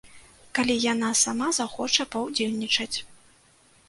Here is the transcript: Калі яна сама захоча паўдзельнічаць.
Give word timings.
Калі 0.59 0.77
яна 0.91 1.09
сама 1.23 1.49
захоча 1.57 2.03
паўдзельнічаць. 2.15 2.97